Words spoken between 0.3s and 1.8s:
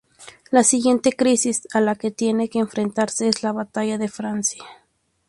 La siguiente crisis a